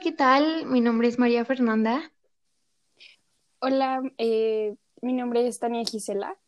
[0.00, 0.64] ¿qué tal?
[0.64, 2.10] Mi nombre es María Fernanda.
[3.58, 6.38] Hola, eh, mi nombre es Tania Gisela.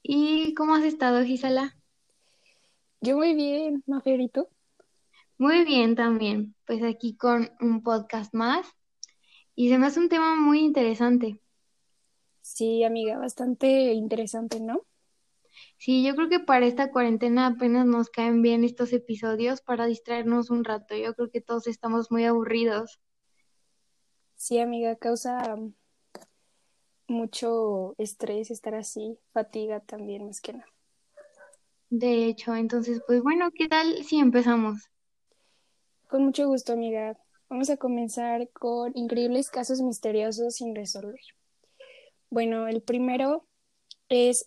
[0.00, 1.76] ¿Y cómo has estado, Gisela?
[3.00, 4.46] Yo muy bien, Mafer, ¿y tú?
[5.38, 8.68] Muy bien también, pues aquí con un podcast más
[9.56, 11.40] y se me hace un tema muy interesante.
[12.42, 14.82] Sí, amiga, bastante interesante, ¿no?
[15.78, 20.50] Sí, yo creo que para esta cuarentena apenas nos caen bien estos episodios para distraernos
[20.50, 20.96] un rato.
[20.96, 23.00] Yo creo que todos estamos muy aburridos.
[24.34, 25.56] Sí, amiga, causa
[27.08, 30.66] mucho estrés estar así, fatiga también, más que nada.
[31.88, 34.90] De hecho, entonces, pues bueno, ¿qué tal si empezamos?
[36.08, 37.16] Con mucho gusto, amiga.
[37.48, 41.20] Vamos a comenzar con increíbles casos misteriosos sin resolver.
[42.28, 43.46] Bueno, el primero
[44.08, 44.46] es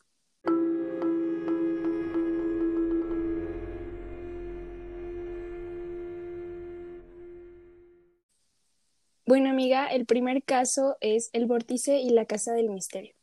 [9.29, 13.13] Bueno, amiga, el primer caso es el vórtice y la casa del misterio.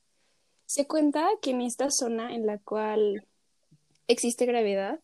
[0.64, 3.26] Se cuenta que en esta zona en la cual
[4.06, 5.00] existe gravedad,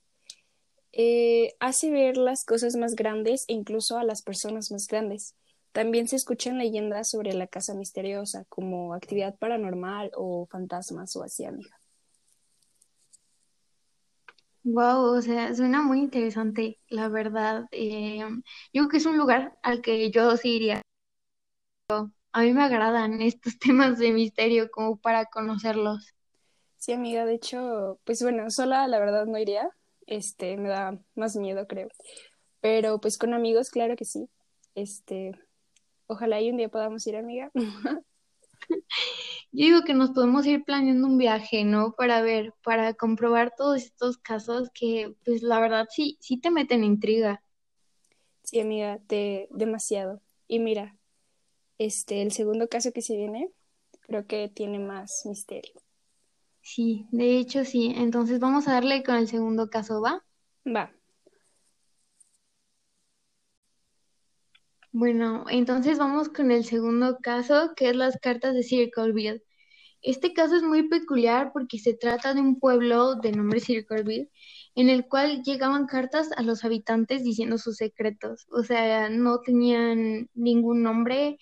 [0.93, 5.35] eh, hace ver las cosas más grandes e incluso a las personas más grandes.
[5.73, 11.45] También se escuchan leyendas sobre la casa misteriosa, como actividad paranormal o fantasmas o así,
[11.45, 11.81] amiga.
[14.63, 17.67] Wow, o sea, suena muy interesante, la verdad.
[17.73, 18.21] Eh,
[18.73, 20.83] yo creo que es un lugar al que yo sí iría.
[22.33, 26.15] A mí me agradan estos temas de misterio como para conocerlos.
[26.77, 29.71] Sí, amiga, de hecho, pues bueno, sola la verdad no iría,
[30.07, 31.89] este, me da más miedo, creo.
[32.61, 34.29] Pero pues con amigos, claro que sí.
[34.75, 35.33] Este,
[36.07, 37.51] ojalá y un día podamos ir, amiga.
[39.55, 41.93] Yo digo que nos podemos ir planeando un viaje, ¿no?
[41.93, 46.85] Para ver, para comprobar todos estos casos que, pues la verdad sí, sí te meten
[46.85, 47.43] intriga.
[48.43, 50.21] Sí, amiga, te demasiado.
[50.49, 50.97] Y mira,
[51.85, 53.51] este, el segundo caso que se viene,
[54.01, 55.73] creo que tiene más misterio.
[56.63, 57.93] Sí, de hecho sí.
[57.97, 60.25] Entonces vamos a darle con el segundo caso, ¿va?
[60.67, 60.93] Va.
[64.93, 69.43] Bueno, entonces vamos con el segundo caso, que es las cartas de Circleville.
[70.03, 74.31] Este caso es muy peculiar porque se trata de un pueblo de nombre Circleville,
[74.75, 78.47] en el cual llegaban cartas a los habitantes diciendo sus secretos.
[78.51, 81.39] O sea, no tenían ningún nombre,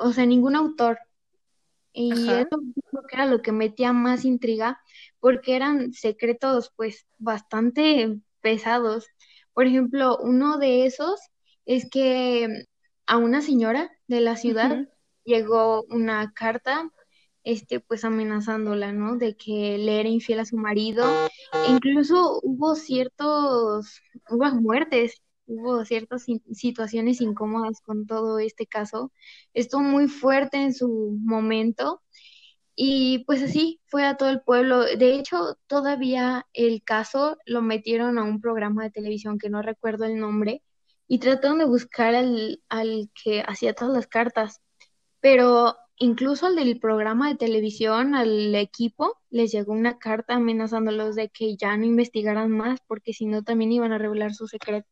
[0.00, 0.98] o sea, ningún autor.
[1.92, 2.42] Y Ajá.
[2.42, 4.80] eso creo que era lo que metía más intriga,
[5.18, 9.06] porque eran secretos pues bastante pesados.
[9.52, 11.20] Por ejemplo, uno de esos
[11.66, 12.64] es que
[13.06, 14.88] a una señora de la ciudad
[15.24, 16.90] llegó una carta,
[17.42, 19.16] este, pues amenazándola, ¿no?
[19.16, 21.04] De que le era infiel a su marido.
[21.66, 29.12] E incluso hubo ciertos, hubo muertes, hubo ciertas si- situaciones incómodas con todo este caso.
[29.54, 32.02] Estuvo muy fuerte en su momento
[32.76, 34.80] y pues así fue a todo el pueblo.
[34.84, 40.04] De hecho, todavía el caso lo metieron a un programa de televisión que no recuerdo
[40.06, 40.62] el nombre
[41.08, 44.60] y trataron de buscar al, al que hacía todas las cartas.
[45.20, 51.30] Pero incluso al del programa de televisión, al equipo, les llegó una carta amenazándolos de
[51.30, 54.88] que ya no investigaran más porque si no también iban a revelar su secreto.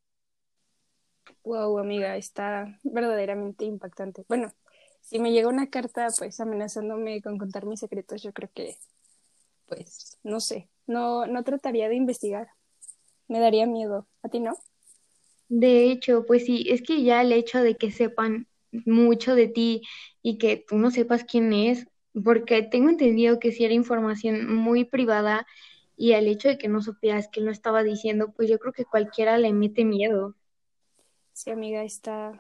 [1.49, 4.23] Wow, amiga, está verdaderamente impactante.
[4.29, 4.53] Bueno,
[5.01, 8.77] si me llega una carta, pues amenazándome con contar mis secretos, yo creo que,
[9.67, 12.49] pues, no sé, no, no trataría de investigar.
[13.29, 14.07] Me daría miedo.
[14.23, 14.59] ¿A ti no?
[15.49, 18.47] De hecho, pues sí, es que ya el hecho de que sepan
[18.85, 19.81] mucho de ti
[20.21, 21.87] y que tú no sepas quién es,
[22.23, 25.47] porque tengo entendido que si era información muy privada
[25.97, 28.85] y el hecho de que no supieras que lo estaba diciendo, pues yo creo que
[28.85, 30.35] cualquiera le mete miedo.
[31.39, 32.33] Sí, amiga, está,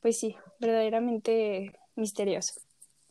[0.00, 2.54] pues sí, verdaderamente misterioso.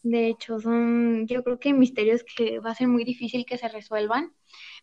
[0.02, 3.68] De hecho, son, yo creo que misterios que va a ser muy difícil que se
[3.68, 4.34] resuelvan,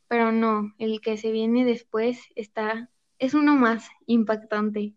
[0.06, 2.88] pero no, el que se viene después está,
[3.18, 4.94] es uno más impactante.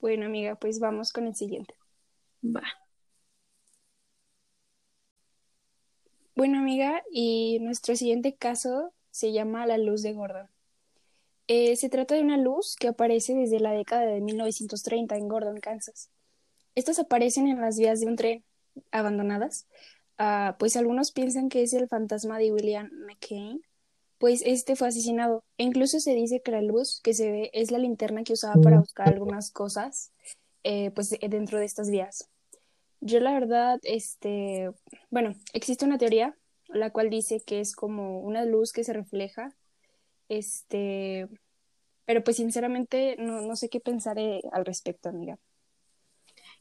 [0.00, 1.74] Bueno, amiga, pues vamos con el siguiente.
[2.42, 2.64] Va.
[6.36, 10.50] Bueno, amiga, y nuestro siguiente caso se llama La Luz de Gordon.
[11.48, 15.60] Eh, se trata de una luz que aparece desde la década de 1930 en Gordon,
[15.60, 16.10] Kansas.
[16.74, 18.44] Estas aparecen en las vías de un tren
[18.92, 19.66] abandonadas,
[20.18, 23.62] ah, pues algunos piensan que es el fantasma de William McCain,
[24.18, 25.42] pues este fue asesinado.
[25.56, 28.60] E incluso se dice que la luz que se ve es la linterna que usaba
[28.60, 30.12] para buscar algunas cosas,
[30.64, 32.28] eh, pues de- dentro de estas vías.
[33.00, 34.70] Yo la verdad, este,
[35.10, 36.36] bueno, existe una teoría
[36.68, 39.54] la cual dice que es como una luz que se refleja,
[40.28, 41.28] este,
[42.06, 45.38] Pero pues sinceramente no, no sé qué pensaré al respecto, amiga.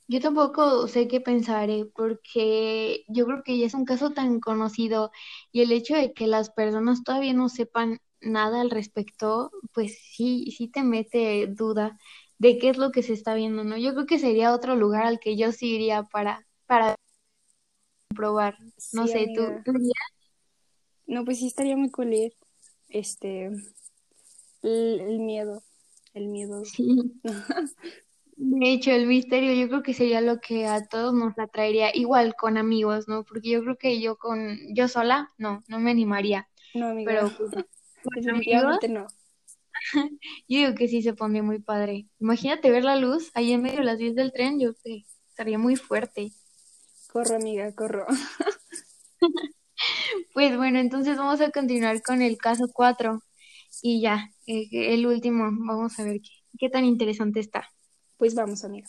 [0.08, 5.12] Yo tampoco sé qué pensaré porque yo creo que ya es un caso tan conocido
[5.52, 10.52] y el hecho de que las personas todavía no sepan nada al respecto, pues sí,
[10.58, 11.98] sí te mete duda
[12.40, 13.78] de qué es lo que se está viendo, ¿no?
[13.78, 16.96] Yo creo que sería otro lugar al que yo sí iría para, para
[18.16, 18.58] probar.
[18.92, 19.64] No Sí, sé, ¿tú, amiga.
[19.64, 19.94] tú irías?
[21.08, 22.34] No, pues sí estaría muy cool ir.
[22.90, 23.52] Este,
[24.64, 25.64] el, el miedo,
[26.14, 26.64] el miedo.
[26.76, 27.14] Sí.
[28.40, 32.36] De hecho, el misterio yo creo que sería lo que a todos nos atraería, igual
[32.36, 33.24] con amigos, ¿no?
[33.24, 37.32] Porque yo creo que yo con, yo sola, no, no me animaría, No, amiga, pero
[38.04, 39.08] pues, amigos, no.
[40.48, 42.06] yo digo que sí se pondría muy padre.
[42.20, 44.74] Imagínate ver la luz ahí en medio de las vías del tren, yo
[45.30, 46.32] estaría muy fuerte.
[47.12, 48.06] Corro, amiga, corro.
[50.38, 53.24] Pues bueno, entonces vamos a continuar con el caso 4
[53.82, 56.30] y ya, eh, el último, vamos a ver qué,
[56.60, 57.68] qué tan interesante está.
[58.18, 58.88] Pues vamos, amiga.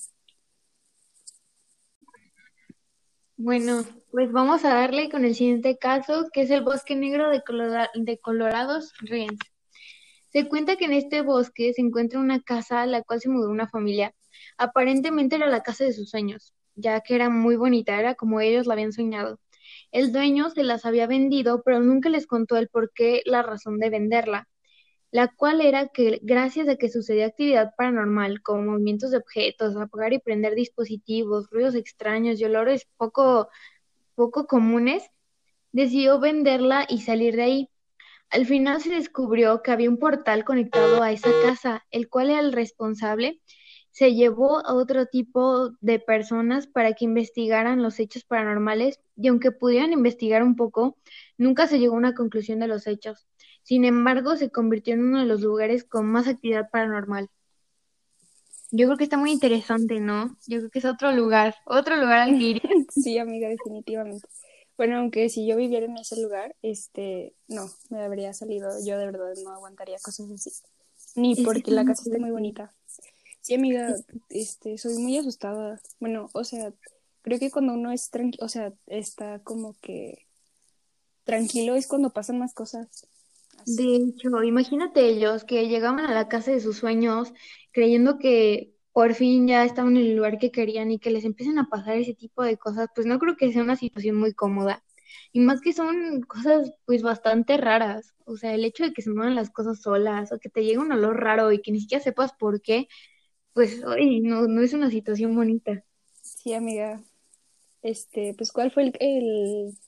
[3.38, 7.42] Bueno, pues vamos a darle con el siguiente caso, que es el bosque negro de,
[7.42, 9.38] Colora- de Colorado's Ríos.
[10.32, 13.50] Se cuenta que en este bosque se encuentra una casa a la cual se mudó
[13.50, 14.14] una familia.
[14.58, 18.66] Aparentemente era la casa de sus sueños, ya que era muy bonita, era como ellos
[18.66, 19.40] la habían soñado.
[19.90, 23.78] El dueño se las había vendido, pero nunca les contó el por qué, la razón
[23.78, 24.48] de venderla,
[25.10, 30.12] la cual era que gracias a que sucedía actividad paranormal, como movimientos de objetos, apagar
[30.12, 33.48] y prender dispositivos, ruidos extraños y olores poco,
[34.14, 35.04] poco comunes,
[35.72, 37.70] decidió venderla y salir de ahí.
[38.30, 42.40] Al final se descubrió que había un portal conectado a esa casa, el cual era
[42.40, 43.40] el responsable.
[43.90, 49.50] Se llevó a otro tipo de personas para que investigaran los hechos paranormales y aunque
[49.50, 50.96] pudieran investigar un poco,
[51.36, 53.26] nunca se llegó a una conclusión de los hechos.
[53.62, 57.28] Sin embargo, se convirtió en uno de los lugares con más actividad paranormal.
[58.70, 60.36] Yo creo que está muy interesante, ¿no?
[60.46, 62.62] Yo creo que es otro lugar, otro lugar al que ir.
[62.90, 64.28] Sí, amiga, definitivamente.
[64.76, 68.70] Bueno, aunque si yo viviera en ese lugar, este, no, me habría salido.
[68.84, 70.50] Yo de verdad no aguantaría cosas así.
[71.16, 72.72] Ni porque está la casa esté muy bonita.
[73.40, 73.94] Sí, amiga,
[74.28, 75.80] este, soy muy asustada.
[76.00, 76.72] Bueno, o sea,
[77.22, 80.26] creo que cuando uno es tranquilo, o sea, está como que
[81.24, 82.88] tranquilo es cuando pasan más cosas.
[83.58, 83.76] Así.
[83.76, 87.32] De hecho, imagínate ellos que llegaban a la casa de sus sueños
[87.72, 91.58] creyendo que por fin ya estaban en el lugar que querían y que les empiecen
[91.58, 94.82] a pasar ese tipo de cosas, pues no creo que sea una situación muy cómoda.
[95.32, 98.14] Y más que son cosas pues bastante raras.
[98.24, 100.78] O sea, el hecho de que se muevan las cosas solas o que te llegue
[100.78, 102.88] un olor raro y que ni siquiera sepas por qué,
[103.58, 105.84] pues ay, no, no es una situación bonita.
[106.22, 107.02] Sí, amiga.
[107.82, 109.78] Este, pues, ¿cuál fue el, el,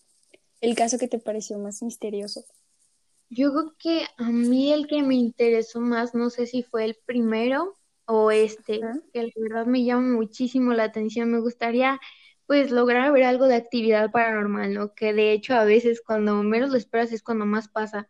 [0.60, 2.44] el caso que te pareció más misterioso?
[3.28, 6.96] Yo creo que a mí el que me interesó más, no sé si fue el
[7.06, 8.80] primero o este,
[9.12, 11.30] que la verdad me llama muchísimo la atención.
[11.30, 12.00] Me gustaría
[12.46, 14.94] pues lograr ver algo de actividad paranormal, ¿no?
[14.94, 18.08] Que de hecho a veces cuando menos lo esperas es cuando más pasa.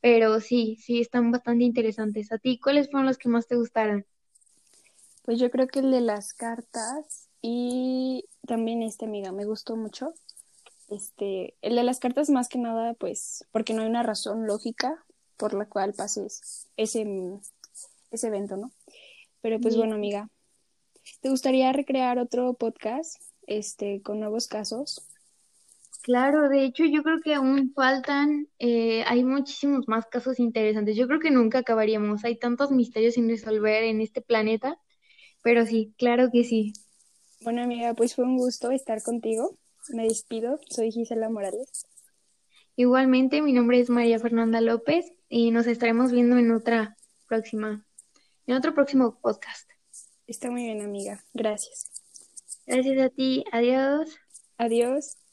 [0.00, 2.30] Pero sí, sí, están bastante interesantes.
[2.30, 4.06] ¿A ti cuáles fueron los que más te gustaron?
[5.24, 10.14] Pues yo creo que el de las cartas y también este, amiga, me gustó mucho.
[10.88, 15.04] Este, el de las cartas más que nada, pues, porque no hay una razón lógica
[15.36, 17.06] por la cual pases ese,
[18.10, 18.70] ese evento, ¿no?
[19.40, 19.78] Pero pues Sí.
[19.78, 20.28] bueno, amiga,
[21.20, 25.02] ¿te gustaría recrear otro podcast, este, con nuevos casos?
[26.02, 30.96] Claro, de hecho yo creo que aún faltan, eh, hay muchísimos más casos interesantes.
[30.96, 32.24] Yo creo que nunca acabaríamos.
[32.24, 34.78] Hay tantos misterios sin resolver en este planeta,
[35.44, 36.72] pero sí, claro que sí.
[37.42, 39.58] Bueno, amiga, pues fue un gusto estar contigo.
[39.90, 41.86] Me despido, soy Gisela Morales.
[42.74, 46.96] Igualmente, mi nombre es María Fernanda López y nos estaremos viendo en otra
[47.28, 47.86] próxima,
[48.46, 49.70] en otro próximo podcast.
[50.26, 51.22] Está muy bien, amiga.
[51.34, 51.92] Gracias.
[52.66, 54.16] Gracias a ti, adiós.
[54.56, 55.23] Adiós.